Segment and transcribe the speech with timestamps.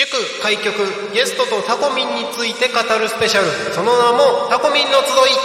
[0.00, 0.08] 祝
[0.42, 3.46] 開局ゲストとタコミンについて語るスペシャル。
[3.74, 5.36] その名もタコミンの集い。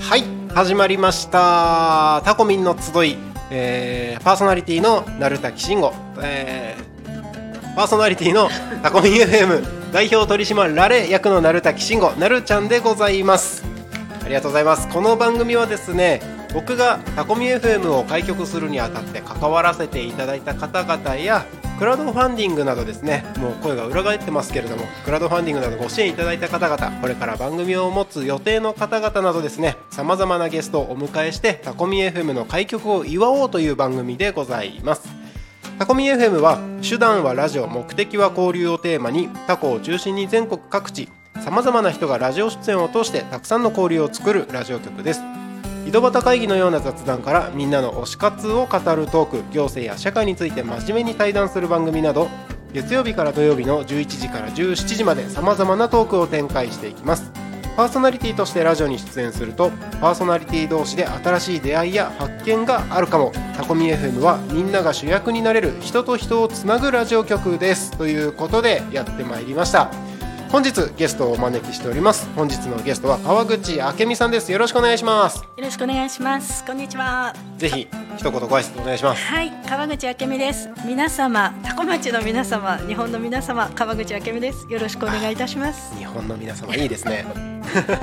[0.00, 0.22] はい
[0.54, 2.22] 始まりました。
[2.24, 3.18] タコミンの集い、
[3.50, 5.92] えーパーソナリティの鳴滝慎吾、
[6.22, 8.48] えーパーソナリティの
[8.84, 12.12] タコミン FM 代表取締られ役の鳴滝慎吾。
[12.12, 13.73] なるちゃんでございます。
[14.24, 14.88] ありがとうございます。
[14.88, 16.20] この番組はですね
[16.54, 21.44] 僕がタコミ FM を開局するにあたって関わらせていただいた方々や
[21.78, 35.08] クラウドファンディングなどですねもう声が裏返ってますけれどもクラウドファンディングなどご支援いただいた方々これから番組を持つ予定の方々などですねさまざまなゲストをお迎えしてタコミ FM の開局を祝おうという番組でございます。
[35.76, 41.08] タコミ FM は手段はラジオ目的は交流をテーマにタコを中心に全国各地
[41.42, 45.22] さまざまな人がラジオ出演を通してたくさんの交流を作るラジオ局です。
[45.86, 52.28] 井戸端会議のような雑談からみんなの推し活を語るトーク行政や社会について真面目に対談する番組など
[52.72, 57.30] 月曜日から土曜日の11時から17時までさまざまなトークを展開していきます。
[57.76, 63.32] パーソナリティとしてラジオに出演するとパーソナリティ同士で新しい出会いや発見があるかも。
[63.56, 67.90] タコミ FM はみんなが主役になれる人と人をつなぐラジオ局です。
[67.96, 69.90] ということでやってまいりました。
[70.54, 76.64] 本日ゲストをお招きしております本日のゲストは川口明美さんですよろしくお願いしますよろしくお願いします。
[76.64, 77.34] こんにちは。
[77.64, 80.68] ぜひ一言ご挨拶お願いしますはい、川口明美です。
[80.84, 84.66] 皆様、タコ町の皆様、日本の皆様、川口明美です。
[84.68, 85.96] よろしくお願いいたします。
[85.96, 87.24] 日本の皆様いいですね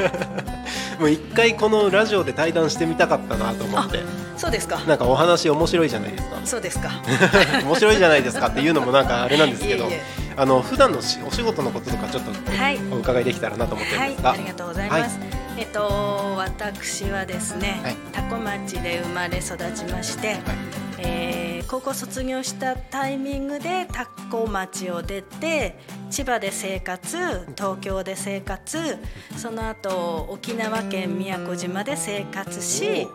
[1.00, 4.00] もう一回このラジオで対談してみたかったなと思って
[4.36, 4.80] そうですか。
[4.88, 6.90] なんかお話面白いじゃないですかそうですか。
[7.64, 9.88] 面白いじゃないですかっていうのもなんかあれなんですけど
[10.38, 15.20] あの普段のしお仕事のこととかちょっとはいお伺いできたらなと思ってるんはいです、が、ありがとうございます。
[15.62, 15.80] えっと、
[16.38, 17.96] 私はですね、はい。
[18.12, 20.38] タコ町で生まれ育ちまして、
[20.98, 25.78] えー高校卒業したタイミングでタコ町を出て
[26.10, 28.98] 千葉で生活東京で生活
[29.38, 33.08] その後沖縄県宮古島で生活し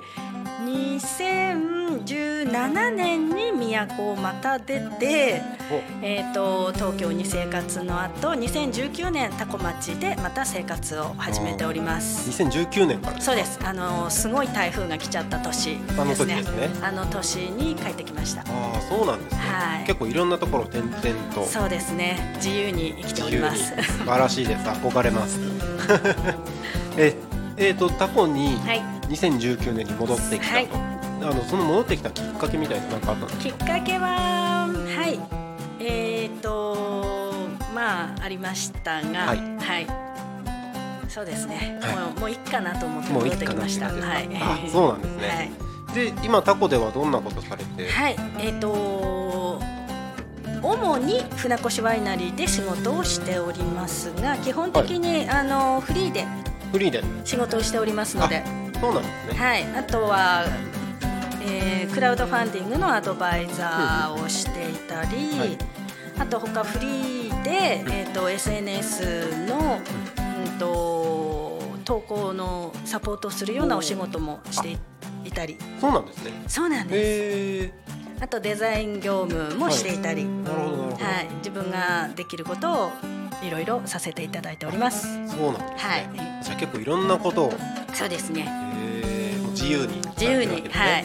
[2.04, 5.40] 2017年に宮古をまた出て、
[6.02, 12.30] えー、と東京に生活の後2019年タコ町でまた生活を始めております。
[12.30, 13.58] 2019年からそうです。
[13.64, 16.44] あのすごい台風が来ちゃった年ですね。
[16.82, 18.42] あの年に帰ってきました。
[18.42, 22.34] ああそうなんですね、はい結構いろんなところ転々とそうですね。
[22.36, 23.74] 自由に生きております。
[23.82, 25.38] 素晴らしいです憧れます
[26.98, 27.14] え
[27.56, 28.82] えー、とタコにはい。
[29.06, 30.60] 2019年に戻ってきたと、は
[30.92, 35.20] いあのその戻ってきたきっかけみたいなのなんかあったんですきっかけははい。
[35.78, 37.32] えっ、と
[37.74, 39.38] まあありましたがはい。
[39.58, 39.86] はい。
[41.08, 41.78] そうですね。
[41.82, 41.96] はい。
[41.96, 43.86] もうもういいかなと思って戻ってきました。
[43.86, 44.28] はい。
[44.40, 45.66] あそうなんですね、はい。
[45.94, 49.58] で今タコではどんなことされて、はい、えっ、と
[50.62, 56.26] 主に船越ワイナリーで仕事をしておりますが基本的に、あのフリーで
[56.72, 57.02] フリーで。
[57.24, 58.42] 仕事をしておりますので、
[58.80, 59.38] そうなんですね。
[59.38, 60.44] はい、あとは、
[61.46, 65.58] えークラウドファンディングのアドバイザーをしていたり、はい。
[66.18, 69.80] あと他フリーで、えー、と SNS の、
[70.48, 74.78] うん、と投稿のサポートをするようなお仕事もしてい
[75.24, 75.56] いたり。
[75.80, 76.32] そうなんですね。
[76.46, 77.72] そうなんです。
[78.20, 82.90] あとデザイン業務もしていたり、はい、自分ができることを
[83.42, 85.06] いろいろさせていただいております。
[85.28, 86.08] そうなんですはい。
[86.12, 87.52] ね、じゃあ結構いろんなことを、
[87.92, 88.46] そうですね。
[89.02, 89.15] へー
[89.56, 90.00] 自由に。
[90.18, 91.04] 自由に、はい。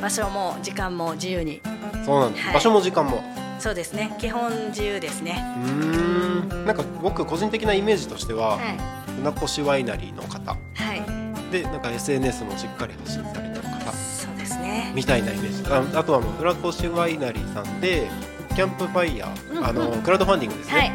[0.00, 1.60] 場所も時間も自由に、
[2.04, 2.54] そうなんです、はい。
[2.54, 3.24] 場所も時間も。
[3.58, 4.14] そうですね。
[4.18, 5.42] 基本自由ですね。
[5.64, 6.66] うーん。
[6.66, 8.78] なんか僕個人的なイメージとしては、はい、
[9.16, 10.52] 船越ワイナリーの方。
[10.52, 10.58] は
[10.94, 14.92] い、でなんか SNS もしっかり発信されてる方そうですね。
[14.94, 15.70] みたいなイメージ。
[15.72, 18.08] ああとはもう船越ワイナリーさんで
[18.54, 20.92] キャンプファイヤー、うんあのうんクラウドファンディングですね、はい、あ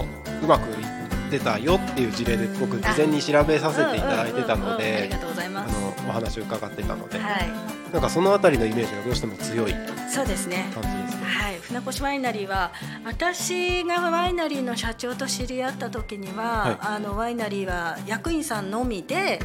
[0.00, 0.04] の
[0.42, 0.95] うまくい
[1.26, 5.80] ってたよっていう事例で僕事前に調べさせていただいてたのでがとうございあます。
[5.80, 9.74] のお話を伺ってたので、はい、なんかそのあたりのイメージがどうしても強い
[10.08, 10.70] そうですね。
[10.74, 11.26] 感じですね。
[11.26, 12.72] はい、船越ワイナリーは
[13.04, 19.40] 私がワイナリーの社長と知り合った時には、はいあのワイナリーは役員さんのみで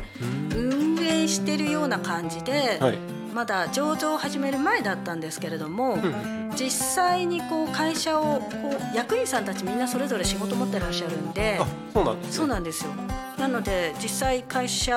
[0.56, 6.42] 運営してるような感じで、はいまだ醸造を始める前だったんですけれども、うん。
[6.56, 8.48] 実際にこう会社をこ
[8.94, 12.33] う役員さんたちみんなそれぞれ仕事持ってらっしゃるんであそうなんですね。
[12.33, 12.92] そうなんですよ。
[13.38, 14.94] なので実際会社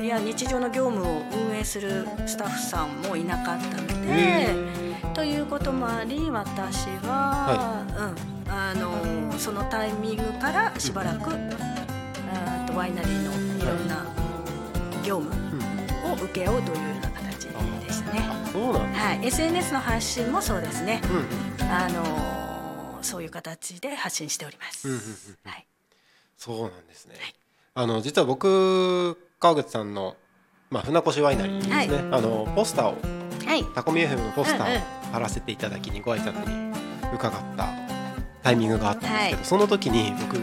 [0.00, 4.46] や日常の業務を運営するスタッフさんもいなかったのでへ
[5.12, 7.84] ということもあり私は、
[8.46, 11.30] うん、あのそのタイミングからしばらく、
[12.32, 14.06] あとワイナリーのいろんな
[15.04, 15.34] 業務
[16.10, 17.01] を請け負うという
[17.86, 18.20] でしたね。
[18.28, 21.00] あそうなんだ、はい、SNS の発信もそうですね。
[21.60, 22.42] うんあのー
[23.02, 24.88] そういう形で発信しております。
[24.88, 25.66] うんうんうんはい。
[26.38, 27.16] そうなんですね。
[27.74, 30.14] あの実は僕川口さんの
[30.70, 31.74] まあ船越ワイナリーですね。
[31.74, 32.96] はいあのポスターを
[33.44, 33.64] はい。
[33.74, 34.80] タコミ FM のポスターを
[35.12, 36.72] 貼らせていただきにご挨拶に
[37.12, 37.68] 伺った
[38.44, 40.40] タイミングがあったんですけど、はいその時に僕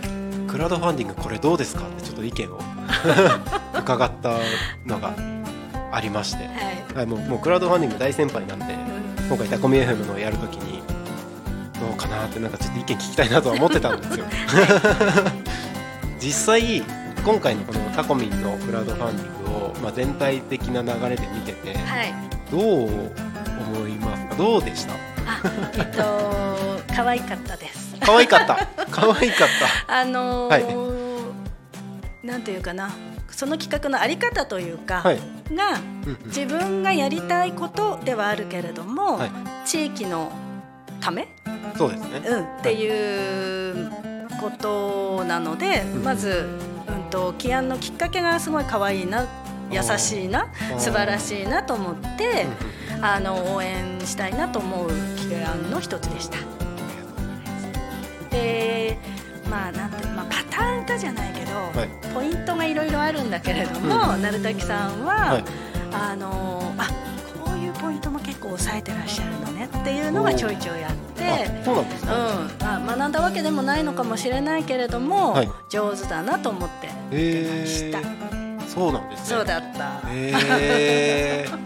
[0.51, 2.59] クラウドファンディングこれどうですかってちょっと意見を
[3.79, 4.37] 伺った
[4.85, 5.13] のが
[5.91, 6.95] ありまして、はい。
[6.95, 8.65] はい、もうもうクラウドファンディング大先輩なんで
[9.27, 10.81] 今回タコミ FM のやる時に
[11.79, 14.25] どうかなってなんかちょっと意見聞きたいなとは思ってたんですよ。
[16.19, 16.83] 実際
[17.25, 22.13] 今回のこのタコミンのクラウドファンディングを、まあ、全体的な流れで見てて、はい。
[22.51, 24.35] どう思いますか？
[24.35, 24.93] どうでした？
[24.93, 24.97] あ、
[25.77, 27.95] えっと 可愛かったです。
[27.99, 28.67] 可愛かった。
[28.91, 29.47] 可愛かっ
[29.87, 31.29] あのー
[32.23, 32.89] なんていうかな、
[33.39, 35.17] その企画のあり方というか、たはい、
[35.53, 36.27] がうんうん。
[36.27, 39.31] 自分がやりたいことではあるけれども、はい。
[39.65, 40.29] 地域の
[40.99, 41.29] ため、
[41.77, 43.91] そうですね、うん、っていう
[44.41, 46.49] ことなので、うんまず、
[46.85, 49.25] うん、と起案のきっかけがすごい可愛いな
[49.71, 50.77] 優しいなー。
[50.77, 52.45] 素晴らしいなと思って
[53.01, 56.39] あの応援したいなと思う起案の一つでした。
[58.31, 58.97] で
[59.49, 60.08] まあなんて
[60.89, 62.13] まあ、パターン化じゃないけど、はい。
[62.13, 64.21] ポイントがいろいろあるんだけれども、うん。
[64.21, 65.43] 鳴滝さんは、はい。
[65.91, 66.87] あのあ
[67.43, 71.23] こういうポイントも結構抑えてらっしゃるのねっていうのがちょいちょいあって。
[71.23, 72.17] あそうなんですね、うん、
[72.85, 75.49] まあ学んだわけでもないのかもしれないけれども、はい。
[75.69, 77.99] 上手だなと思ってえした。
[77.99, 79.37] ー、そうなんですね。
[79.37, 81.58] そうだった、えー、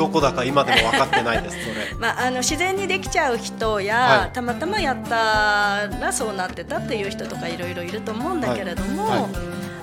[0.00, 1.74] どこだか今でも分かってないですそれ。
[2.00, 4.30] まあ、あの自然にできちゃう人や、はい。
[4.32, 9.10] たまたまやったらそうなってたっていう人とかいろいろいると思うんだけれども、は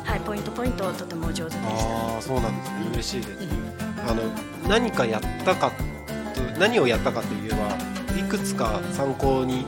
[0.03, 0.17] はい。
[0.17, 1.67] いポイントポイントとても上手でした。
[1.67, 2.75] ああそうなんですね。
[2.93, 4.09] 嬉しいですうん。
[4.09, 4.23] あの
[4.67, 9.67] 何かやったかと何をやったかといえばいくつか参考に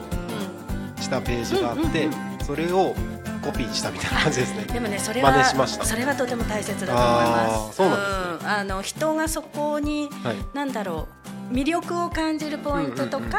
[1.00, 2.08] したページがあって、
[2.44, 2.96] それを
[3.42, 4.64] コピーしたみたいな感じですね。
[4.66, 5.86] でもねそれ真は似しました。
[5.86, 7.24] それはとても大切だと思い
[7.68, 7.76] ます。
[7.78, 8.50] そうなんですうん。
[8.50, 11.08] あの人がそこにはい、なんだろ
[11.52, 13.30] う魅力を感じるポイントとか、うんうん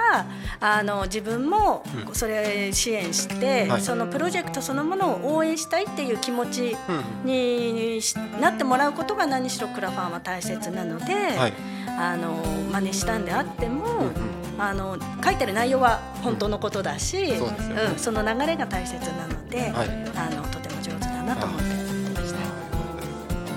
[0.62, 2.14] あの自分もうん。
[2.14, 3.81] それ支援して、はい。
[3.81, 11.53] そのプロジェクトそのものを応援したいっていう気持ちうんにしなってもらうことが何しろクラファンは大切なので、はい、
[12.00, 12.43] あの
[12.73, 14.12] 真似したんであっても、うんうん。
[14.58, 17.94] あの書いてる内容は本当のことだし、そうですよね。
[17.94, 19.88] んその流れが大切なので、はい。
[20.17, 21.70] あのとても上手だなと思って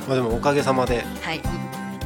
[0.07, 1.41] まあでもおかげさまではい、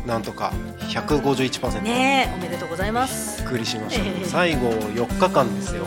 [0.05, 0.51] なんとか
[0.89, 3.43] 151%、ねえおめでとうございまびす。
[3.43, 5.85] っくりしました、え え最後4日間ですよ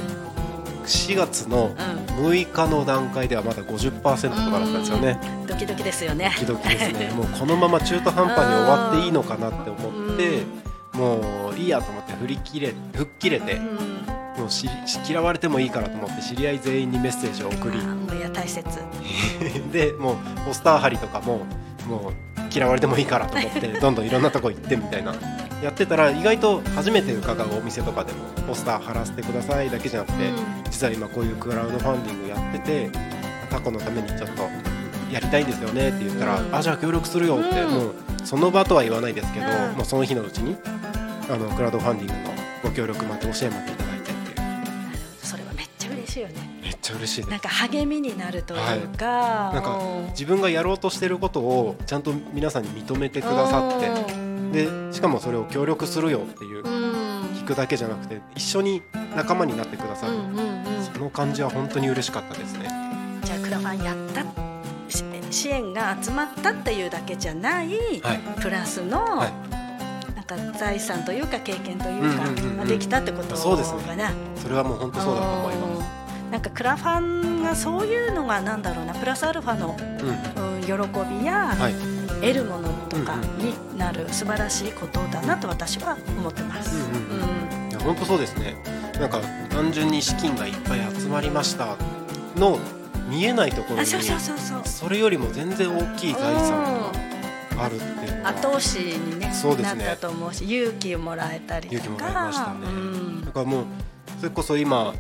[0.85, 2.27] 4月のうん。
[2.27, 5.19] 6日の段階ではまだ50%とかだったんですよね。
[5.47, 6.33] ドキドキですよね。
[6.35, 7.11] ドキドキですね。
[7.11, 10.43] もうこのまま中途半端に終わっていいのかなって思って
[10.97, 14.69] もういいやと思って振り切れ吹っ切れてうん、もうし
[15.09, 17.79] 嫌われてもいいからと思って知り合い全員にメッセージを送り。
[17.79, 18.65] いや大切。
[19.73, 20.17] でもう
[20.47, 21.41] ポスター貼りとかも
[21.89, 22.13] もう
[22.53, 25.15] 嫌われてもいいからと思ってどんどんいろんなとこ行ってみたいな
[25.63, 30.37] やってたら意外と初めて伺うお店とかでもポスター貼らせてくださいだけじゃなくて、うん。
[30.71, 32.91] 実は今こういうクラウドファンディングやってて
[33.51, 34.43] タコのためにちょっと
[35.13, 36.55] やりたいんですよねって言ったら、うん。
[36.55, 37.71] あじゃあ協力するよって、うん。
[37.71, 39.77] もうその場とは言わないですけど、うん。
[39.77, 40.57] もうその日のうちに
[41.29, 44.37] あのクラウドファンディングのご協力まで教えまっていただいてっていう。
[45.23, 46.50] それはめっちゃ嬉しいよね。
[46.91, 50.07] ちゃ嬉しいなんか励みになるというか、なんかうん。
[50.09, 53.91] 自分がやろうとしてることをちゃんと皆さんに認めてくださって
[54.53, 57.21] でしかもそれを協力するよっていううん。
[57.41, 58.83] 聞くだけじゃなくて一緒に
[59.17, 60.13] 仲間になってくださる、
[60.93, 62.69] その感じは本当に嬉しかったですね。
[63.25, 64.23] じゃあクラファンやった
[64.89, 67.69] し支援が集まったっていうだけじゃない、
[68.03, 68.41] はい。
[68.41, 69.33] プラスの、はい。
[70.15, 72.25] なんか財産というか経験というか、
[72.57, 73.83] まあ、できたってことそうですね。
[73.83, 74.13] かな。
[74.37, 76.00] それはもう本当そうだと思います。
[76.31, 80.55] うんなんかクラファンがそういうのがなんだろうなプラスアルファの、うん。
[80.55, 80.73] うん、喜
[81.19, 81.75] びや、はい、
[82.21, 86.89] 得るものとかうんになる素晴らしいことだなと私は思ってます。
[86.93, 87.21] うん
[87.81, 88.55] 本当そうですね。
[89.01, 91.77] なんか単純に資金がいっぱい集まりました
[92.37, 92.59] の
[93.09, 93.85] 見えないところにあ
[94.67, 96.93] それよりも全然大きい財産
[97.57, 97.85] があるって。
[97.85, 99.85] いう後押しに、ねなそうですね。
[99.85, 101.81] ったと思うし勇気をもらえたりとか。
[101.83, 102.59] 勇気もらいましたね。
[102.67, 103.25] うん。
[103.25, 103.65] だからもう
[104.19, 104.95] それこそ今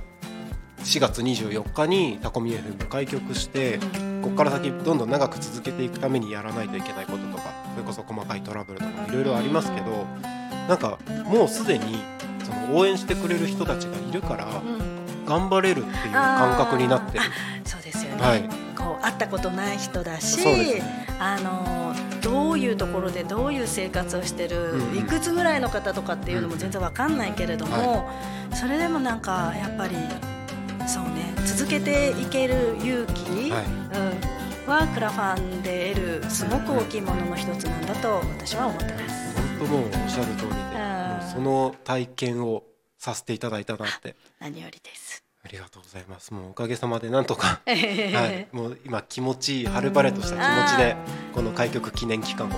[0.82, 3.78] 4月24日にタコミ FM 開局して
[4.22, 10.06] ここから先どんどん長く続けていくためにやらないといけないこととかそれこそ細かいトラブルとかいろいろありますけど
[10.68, 11.98] なんかもうすでに
[12.44, 14.90] その応援してくれる人たちがいるからうん
[15.30, 17.24] 頑張れるっていう感覚になってる。
[17.24, 17.68] あ。
[17.68, 18.42] そうですよね、はい。
[18.76, 20.82] こう会ったことない人だし、ね。
[21.20, 24.98] あのどういうところでどういう生活をしてる、うんうん。
[24.98, 28.10] いくつぐらいの方とかっていうのも全然わかんないけれども、
[28.52, 29.96] それでもなんかやっぱり
[30.90, 31.32] そうね。
[31.46, 33.64] 続けていける勇気、はい。
[34.66, 39.36] うん、はクラファンで得るすごく大きいものの一つなんだと私は思ってます。
[39.36, 42.64] 本当もうおっしゃる通りでその体験を
[42.98, 44.16] させていただいたなって。
[44.40, 45.22] 何よりです。
[45.44, 46.34] ありがとうございます。
[46.34, 47.46] もうおかげさまでなんとか。
[47.46, 50.96] は はい、もう今気持ちいい晴れ晴れとした気持ちで
[51.32, 52.52] この開局記念期間をう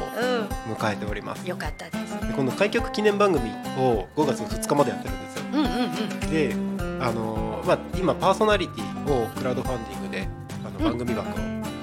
[0.73, 1.45] 迎えております。
[1.45, 2.27] ん、よかったです。
[2.27, 5.45] でこの開局記念番組を5月の2日までやってるんですよ。
[5.53, 6.31] うんうんうん。
[6.31, 6.72] で
[7.03, 10.29] あのーまあ、今パーソナリティをクラウドファンディングで
[10.65, 11.35] あの番組枠を、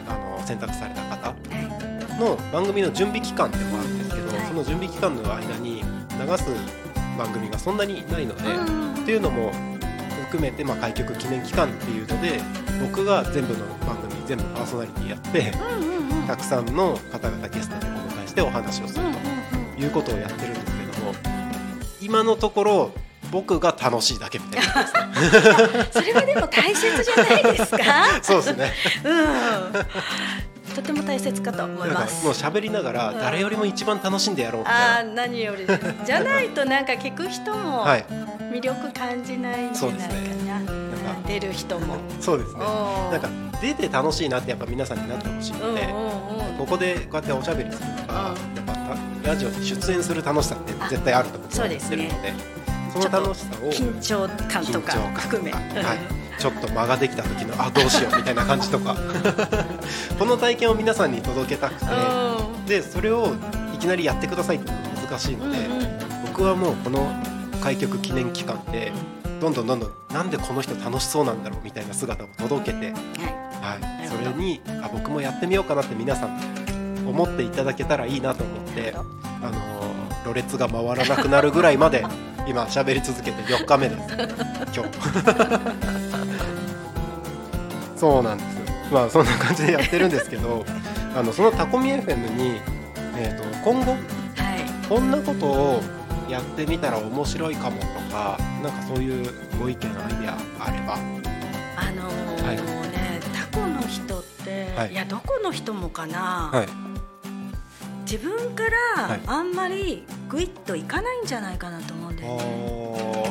[0.07, 1.35] あの選択された方
[2.19, 4.47] の番組の準備期間っていうのがあるんですけど、はい。
[4.47, 6.45] その準備期間の間に流す
[7.17, 9.51] 番組がそんなにないので、うんっていうのも
[10.27, 12.39] 含めて、まあ、開局記念期間っていうので
[12.79, 15.51] 僕が全部の番組全部パーソナリティやって。
[16.29, 19.05] たくさんの方々ゲストでお迎えしてお話をする
[19.75, 21.13] ということをやってるんですけども
[21.99, 22.91] 今のところ
[23.31, 25.85] 僕が楽しいだけみたいなうん。
[25.91, 27.83] それはでも大切じゃないですか？
[28.21, 29.13] そうですねう
[30.71, 30.75] ん。
[30.75, 32.23] とても大切かと思います。
[32.25, 35.65] もう喋りながら誰よりも一番楽しんでやろうみたいああ何より。
[36.05, 38.05] じゃないとなんか聞く人なもはい
[38.51, 39.93] 魅力感じないんじゃないかな。
[39.93, 40.13] そうですね
[40.47, 40.71] なんか
[41.27, 41.97] 出る人も。
[42.19, 42.59] そうですね
[43.11, 43.29] なんか
[43.61, 45.87] 出て楽しいなってやっぱ皆さんになってほしいので。
[46.57, 48.87] ここでこうやっておしゃべりするとか、うんやっ
[49.23, 52.33] ぱラジオに出演する楽しさって絶対あると思ってそうですねるので
[52.91, 54.93] その楽しさを緊張感とか。
[55.19, 55.51] 含め。
[55.51, 58.95] はい、ちょっと間ができた時のあどうしようみたいな感じとか。
[60.17, 61.85] この体験を皆さんに届けたくて。
[61.85, 62.65] うん。
[62.65, 63.33] でそれを
[63.73, 64.71] いきなりやってくださいって
[65.07, 65.99] 難しいので、うんうん。
[66.27, 67.07] 僕はもうこの
[67.61, 68.91] 開局記念期間で
[69.41, 73.49] どんどんどんどんなんでこの人楽しそうなんだろうみたいな姿を届けて、はい。
[73.61, 76.39] はい、それにあ僕もやってみようかなって皆さん
[77.05, 79.03] 思っていただけたらいいなと思って、あ
[79.49, 82.05] のー、ろれつが回らなくなるぐらいまで
[82.49, 84.01] 今喋り続けて4日目です
[84.75, 84.89] 今日。
[87.95, 88.49] そうなんです。
[88.91, 90.65] まあそんな感じでやってるんですけど
[91.15, 92.59] あのそのタコミ FM に、
[93.15, 93.99] えー、と今後はい。
[94.89, 95.83] こんなことを
[96.27, 99.29] やってみたら面白いかもとかなんかそういう
[99.61, 100.95] ご意見アイデアあれば。
[100.95, 102.55] あのーはい。
[102.55, 103.19] ね
[103.51, 104.91] タコの人って、はい。
[104.91, 106.67] い、やどこの人もかな、はい。
[108.11, 109.21] 自分かはい。
[109.27, 112.08] らあんまりグイッといかないんじゃないかなと思う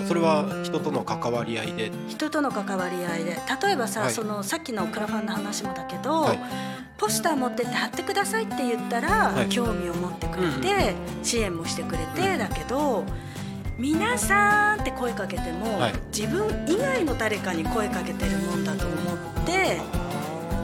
[0.07, 1.93] それは人との関わり合いで？
[2.09, 3.39] 人との関わり合いで。
[3.63, 4.13] 例えばさ、はい。
[4.13, 6.39] そのさっきのクラファンの話もだけど、はい。
[6.97, 9.49] ポスター持ってって貼ってくださいって言ったら、はい。
[9.49, 13.05] 興味を持ってくれて、うん支援もしてくれて、だけど
[13.77, 15.93] 皆さんって声かけても、はい。
[16.15, 18.95] 自分以外の誰かに声かけてるもんだと思
[19.43, 19.81] って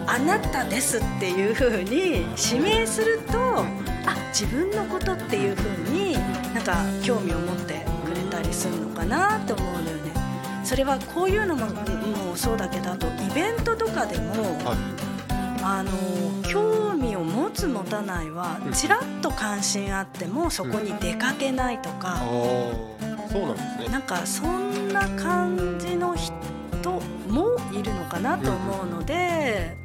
[0.06, 3.64] あなたですっていう風に指名するとあ
[4.32, 6.14] 自分のことっていう風に
[6.54, 7.84] なんか興味を持って
[8.44, 10.12] りするのかなと思うのよね。
[10.64, 14.76] それはこういうのももうそうだけどあとイベントとかでも、はい。
[15.66, 15.90] あの
[16.42, 18.72] 興味を持つ持たないはうん。
[18.72, 23.28] ちらっと関心あってもそこに出かけないとあか、ー。
[23.32, 23.88] そうなんですね。
[23.88, 26.34] なんかそんな感じの人
[27.28, 29.76] もいるのかなと思うので、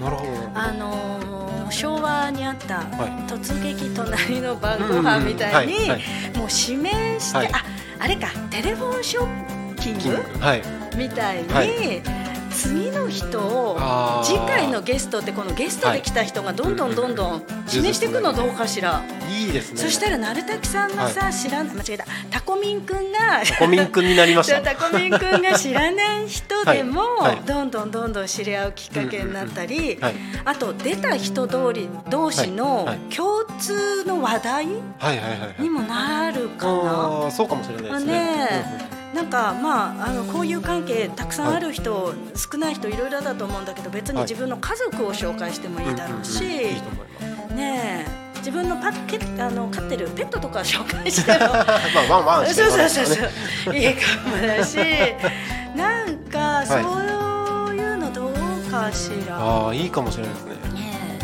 [0.00, 0.30] なるほど。
[0.54, 1.37] あの
[1.78, 5.88] 昭和にあったは「突撃隣の晩ご飯みたいに
[6.36, 7.50] もう指名して、はい。
[7.52, 7.64] あ
[8.00, 10.62] あれかテレフォンショッキンググはい。
[10.96, 12.27] みたいに、はい
[12.58, 13.78] 次の人を
[14.24, 19.78] 次回のゲストってこのゲストで来た人がどんどんどんどん指名していくのどうかしら、いいですね。
[19.78, 23.42] そしたら鳴滝さんがさ、知らん間違えたタコミンくんが。
[23.60, 27.02] コミンクになりましたタコミンくんが知らない人でも、
[27.46, 30.14] どんどんどんどん知り合うきっかけになったり、はい。
[30.44, 32.50] あと出た人通り同士はい。
[32.50, 32.98] のはい。
[33.14, 34.74] 共通の話題はい。
[34.98, 35.18] はい。
[35.18, 35.40] はい。
[35.40, 35.62] はい。
[35.62, 37.30] にもなるかな。
[37.30, 37.82] そうかもしれない。
[37.92, 44.28] ですねねなんかまああの交友関係たくさんある人、少ない人いろいろだと思うんだけど別にはい。
[44.28, 47.54] 自分の家族を紹介してもいいだろうし、んんんいいと思います。
[47.54, 53.30] ねえ自分のパッケあの飼ってるペットとか紹介してもまあワンワンしてそうもらそうそうね
[53.64, 54.76] そういいかもだし
[55.74, 56.78] なんかそう
[57.74, 58.32] いうのどう
[58.70, 59.38] かしら。
[59.38, 60.52] ああいいかもしれないですね。
[60.74, 61.18] ね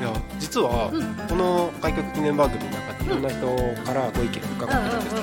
[0.00, 1.14] いや実はうん。
[1.28, 5.20] この開局記念番組の中でいろんな人からご意見を伺ってるんですけ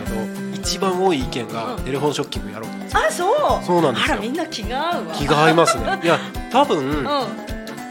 [0.51, 1.83] ど一番多い意見がうん。
[1.83, 3.63] テレフォンショッキングやろうあそう。
[3.63, 4.13] そうなんですよ。
[4.13, 5.13] あらみんな気が合うわ。
[5.13, 5.83] 気が合いますね。
[6.03, 6.19] いや
[6.51, 7.07] 多分うん。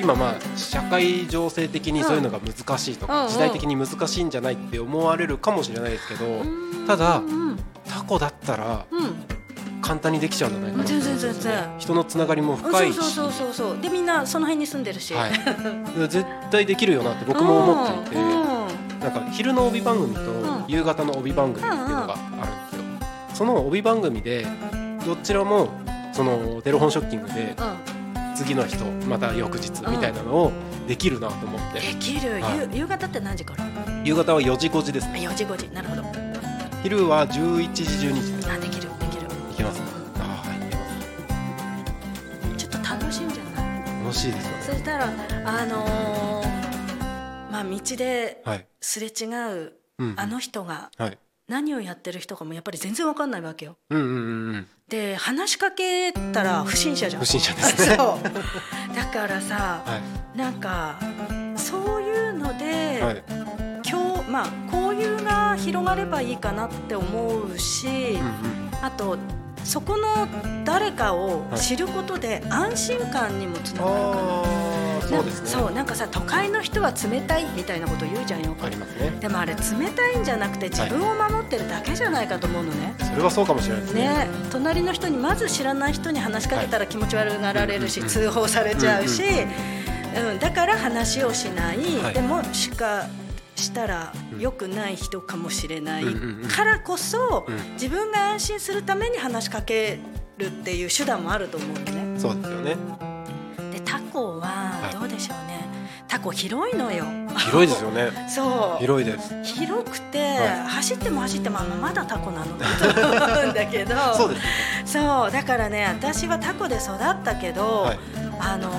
[0.00, 7.58] 今まあ社会情勢的にそういうのが難しいとか時代的に難しいんじゃないって思われるかもしれないですけどうんただうん。
[7.88, 9.24] タコだったらうん。
[9.80, 12.96] 簡単にできちゃうんじゃないかな全然全然人のつながりも深いし。
[12.96, 15.32] そうそうそうそうでみんなその辺に住んでるし、はい、
[16.08, 22.63] 絶対できるよなって僕も思っていて、なんか昼の帯番組とん夕方の帯番組っていうのがあるんですよ。
[23.34, 24.46] その帯番組で
[25.04, 25.68] どちらも
[26.12, 27.54] そのテレフォンショッキングで
[28.36, 30.52] 次の人また翌日みたいなのを
[30.86, 31.80] できるなと思って。
[31.80, 32.68] できる、はい。
[32.72, 33.64] ゆ夕方って何時から？
[34.04, 35.08] 夕方は4時5時です。
[35.10, 35.68] ね4時5時。
[35.74, 36.02] なるほど。
[36.82, 38.36] 昼は11時12時。
[38.36, 39.22] ですあできるできる。
[39.52, 39.80] いけます。
[40.18, 40.76] ああはいいけ
[42.50, 43.50] まちょっと楽しいんじゃな
[43.80, 43.86] い？
[43.86, 44.62] す楽しいですよね。
[44.62, 49.24] そしたらあのーまあ道ではい、すれ違
[49.66, 50.20] ううんうん。
[50.20, 53.76] あの人がはい何をやってる人かもやっぱり全然わかんないわけよ。
[53.90, 54.66] うんうんうんうん。
[54.88, 57.22] で話しかけたら不審者じゃん。
[57.22, 57.96] 不審者ですね。
[57.96, 58.94] そう。
[58.94, 60.00] だからさは
[60.34, 60.38] い。
[60.38, 60.98] なんか
[61.56, 63.22] そういうので、はい。
[63.86, 68.70] 今日まあ交流が広がればいいかなって思うし、うんうん。
[68.80, 69.18] あと
[69.64, 70.26] そこの
[70.64, 74.22] 誰かを知ることで安心感にもつながるかな。
[74.22, 74.73] ああ
[75.06, 75.44] そうですね。
[75.44, 78.64] なそうなんかさ都会の人は冷たいみたいなこと言うじゃんよく。
[78.64, 79.10] ありますね。
[79.20, 84.08] でもあれ冷たいんじゃなくて自分を守ってるだけじゃないかと思うのね、それはそうかもしれないですね。
[84.08, 89.22] ね隣の人にまず知らない人に話しかけたら気持ち悪がられるし、はい通報されちゃうし、
[90.16, 92.14] うん、だから話をしない、はい。
[92.14, 93.06] でもしか
[93.56, 96.04] したら良くない人かもしれない
[96.48, 97.72] からこそ、うん。
[97.74, 99.98] 自分が安心するために話しかけ
[100.38, 102.20] るっていう手段もあると思うのね。
[102.20, 103.13] そうですよね
[105.14, 105.60] でしょうね、
[106.08, 107.04] タコ広いのよ。
[107.36, 108.10] 広いですよね。
[108.28, 108.80] そう。
[108.80, 109.34] 広いです。
[109.42, 112.46] 広くて、は走っても走ってもあまだタコなの。
[112.56, 113.94] と思うんだけど。
[114.14, 114.44] そうですね。
[114.86, 115.30] そう。
[115.30, 117.98] だからね私はタコで育ったけど、はい。
[118.38, 118.70] あの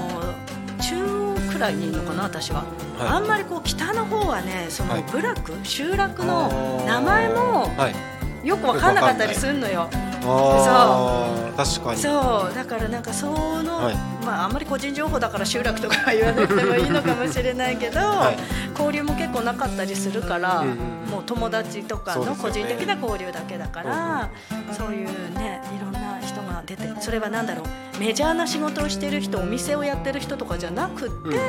[0.81, 2.63] 中央くらいにいるのかな私は、
[2.99, 3.07] はい。
[3.07, 5.01] あんまりこう北の方はねそはい。
[5.01, 8.47] の部落、集落の名前もはい。
[8.47, 9.89] よく分かんなかったりするのよ。
[10.27, 11.99] ああ確かに。
[11.99, 12.53] そう。
[12.53, 13.27] だからなんかそ
[13.63, 13.95] の、はい。
[14.25, 18.37] まああんまり個人情報だから集落とかは言わなくてもいいのかもしれないけど、 はい。
[18.71, 20.77] 交流も結構なかったりするから、うんうんうん。
[21.11, 24.29] もう友達とかの個人的な交流だけだから
[24.73, 31.39] そう,、いうねいろんな人が出てそれは何だろうメジャーな仕事をしてる人お店をやってる人とかじゃなくて、うんうんうん。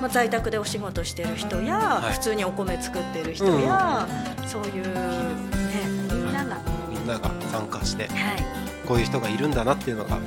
[0.00, 2.12] まあ、在宅でお仕事してる人や、はい。
[2.14, 4.06] 普通にお米作ってる人や、
[4.46, 5.83] そういうね
[7.06, 8.14] なが、参加してはい。
[8.86, 10.22] こういう人がいるんだなっていうのが、はい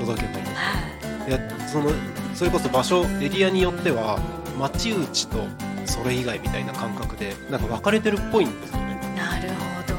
[0.00, 1.28] 届けばいいはい。
[1.28, 1.90] いやその
[2.34, 4.18] それこそ場所エリアによっては
[4.58, 5.44] 町内と
[5.84, 8.98] それ以外みたいな感覚でなんか分かれてるっぽいんですよね。
[9.16, 9.94] なるほど。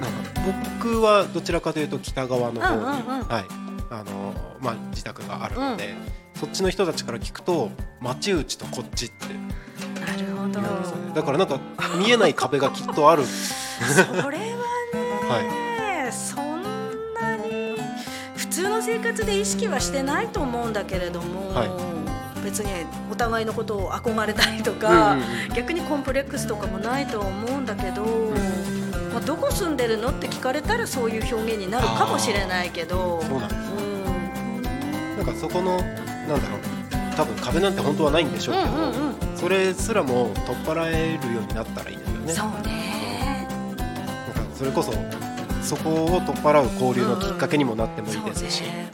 [0.00, 3.28] なんか僕はどちらかというと北側の方に、うんうんうん。
[3.28, 3.44] はい。
[3.88, 5.94] あのまあ、自宅があるので、
[6.34, 9.14] そっちの人たちから聞くと町内とこっちって
[10.06, 10.60] なるほど。
[11.14, 11.58] だからなんか
[11.98, 13.24] 見えない壁がきっとある。
[13.24, 14.54] それは
[14.92, 16.62] ね、そん
[17.14, 17.76] なに
[18.36, 21.70] 普通の生活で意識はしてないと思うんだけれども、はい。
[22.44, 22.70] 別に
[23.10, 25.16] お互いのことを憧れたりとうんか、
[25.54, 28.04] 逆にコンプレックスとかもないと思うんだけど、
[29.12, 33.20] まあ、どこ住んでるのって聞かれたらそういう表現になるかもしれないけど。
[33.28, 35.16] そうなんですうん。
[35.16, 36.60] なんかそこのなんだろう
[37.16, 38.68] 多分壁なんて本当はないんでしょうけど、
[39.36, 42.32] それすらも取っ払えるようになったらいいですよね。
[42.32, 43.48] そうね。
[43.76, 44.92] なんかそれこそ
[45.62, 48.90] そこを取っ払う交流のきっかけにもなってもいいですし、そうね。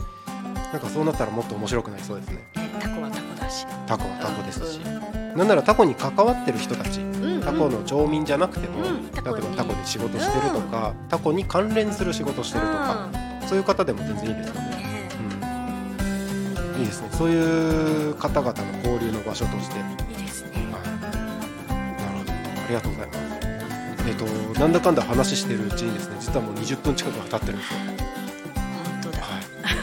[0.73, 2.35] なんかそうなったらもっと面白くなりそうですね。
[2.57, 4.79] ねタコはタコだし、タコはタコですし、
[5.37, 7.41] なんならタコに関わってる人たちうんうん。
[7.41, 13.09] タコの町民じゃなくても、うん例えばタコで仕事してるとか、タコに関連する仕事してるとか、
[13.47, 15.09] そういう方でも全然いいですよね、
[16.79, 17.09] いいですね。
[17.13, 19.77] そういう方々の交流の場所として、
[22.73, 23.21] りがとうございます。
[24.09, 24.25] えっ、と
[24.59, 27.81] なんだかんだ話してるうちにですね実はもう20分近くは経ってるんですよ。
[28.85, 29.19] 本当だ。
[29.23, 29.39] は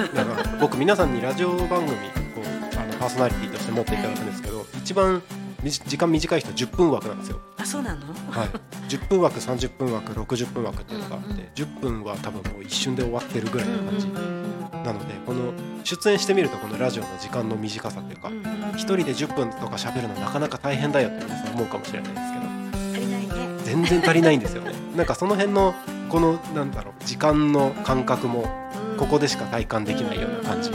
[0.05, 1.91] い、だから僕皆さんにラジオ番組
[2.35, 5.21] こうあのパーソナリティとして持っていただくんですけど一番
[5.63, 8.01] 時間短い人10分枠なんですよ、あそうなの？
[8.31, 8.47] はい、
[8.87, 14.39] 10分枠30分枠60分枠っていうのがあって、うんうん10分は多分もう一瞬で終わってるぐらいの感じ、うんうん
[14.83, 15.51] なのでこの
[15.83, 18.69] 出演してみるとこのラジオの時間の短さというかうんうんうん。
[18.75, 22.48] 一人で10分とか喋るのなかなか大変だよって皆さん思うかもしれないですけど
[23.69, 24.63] 全然足りないんですよ。
[24.63, 25.73] ねなんかその辺の
[26.09, 28.45] このなんだろう時間の感覚も
[28.97, 30.71] ここでしか体感できないような感じ。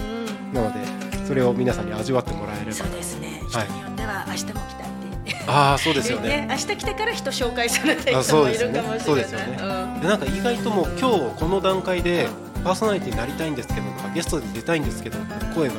[0.52, 0.78] なので
[1.26, 2.72] それを皆さんに味わってもらえれば。
[2.72, 3.40] そうですね。
[3.48, 3.68] 人はい。
[3.70, 5.44] によっては明日も来たって。
[5.46, 6.46] ああそうですよね。
[6.48, 8.78] 明日来てから人紹介されたあ人もいそうですよね。
[8.78, 9.46] るかもしれそうですよね。
[9.56, 12.28] ないでなんか意外ともう今日この段階で
[12.62, 15.18] パーソナリティになりたいんですけどとかゲストで出たいんですけど
[15.54, 15.74] 声が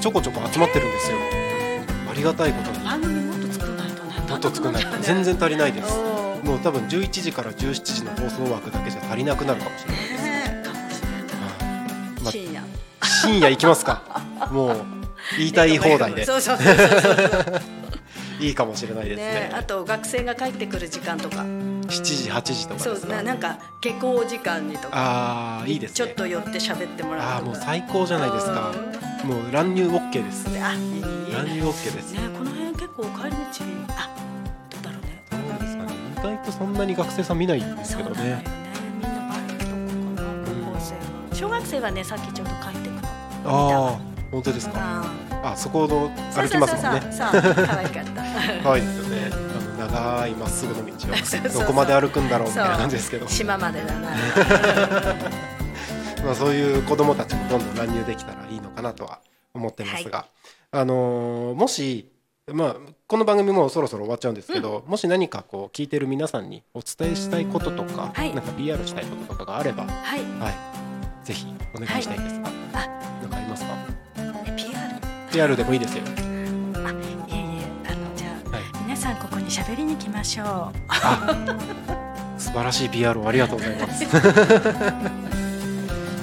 [0.00, 1.18] ちょこちょこ集まってるんですよ。
[2.10, 2.84] ありがたいことに。
[2.84, 4.14] 番組もっと作んないとね。
[4.28, 4.98] もっと作らないと。
[5.02, 10.62] 全然足りないですもう多分11時から17時の放送枠だけじゃ足りなくなるかもしれないですね。
[12.22, 12.62] ま深夜
[13.02, 14.02] 深夜行きますか。
[14.52, 14.86] もう
[15.38, 17.62] 言いたい放題で そうそうそうそうそう
[18.38, 19.52] いいかもしれないですねね。
[19.52, 23.16] あと学生が帰ってくる時間とか7時8時とかそうですか。
[23.16, 25.94] ななんか下校時間にとかああいいですね。
[25.96, 28.72] ちょっと寄って喋ってもらああうとかもう最高じゃないですか。
[29.24, 30.46] もう乱入 OK です。
[30.48, 32.12] うんあいい乱入 OK です。
[32.12, 33.36] ねこの辺結構帰り道
[33.96, 34.25] あ
[36.26, 38.42] 外とそんなに学生さん見ないんですけどね。
[41.32, 42.98] 小学生がねさっきちょっと帰ってくる
[43.44, 43.98] ああ
[44.30, 44.74] 本当ですか。
[44.76, 45.04] あ
[45.52, 47.00] あそこのあ歩きますもんね。
[47.66, 48.22] 可愛かった。
[48.64, 49.30] 可愛いですよね。
[49.78, 50.96] あの長いまっすぐの道を
[51.60, 54.10] どこまで歩くんだろうみたいな感じですけど、島までだな。
[56.24, 59.20] まあそういう子供たちもどんどん乱入できたらいいのかなとは
[59.54, 60.26] 思ってますが、
[60.72, 62.10] あのーもし
[62.52, 62.76] まあ
[63.08, 68.32] この番組もうそろそろ終わっちゃうんですけど、もし何かこう聞いてる皆さんにお伝えしたいこととか、はい。
[68.36, 70.20] なんか PR したいこととかがあれば、ははい。
[70.20, 72.40] い、ぜひお願いしたいです。
[72.40, 72.50] が、あ
[73.20, 73.74] なんかありますか？
[74.46, 74.78] え PR
[75.32, 76.04] PR でもいいですよ。
[76.06, 76.94] あい
[77.30, 82.40] えいえあのじゃあはい、皆さんここに喋りに来ましょう。
[82.40, 84.04] 素晴らしい PR をありがとうございます。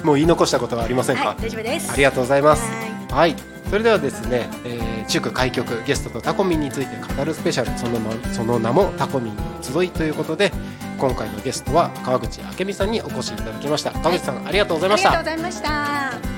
[0.02, 1.92] もう言い残したことはありませんか、はい大丈夫です。
[1.92, 2.62] ありがとうございます。
[3.10, 3.36] ははい、
[3.68, 7.78] それではですね、えー、祝開局ゲストとタコミンについて語るスペシャル。
[7.78, 10.52] その,、ま、その名もタコミンの集いということで
[10.98, 13.92] 今回のゲストは川口明美さんにお越しいただきました。
[13.92, 15.10] 川口さん、ありがとうございました。
[15.10, 16.33] ありがとうございました。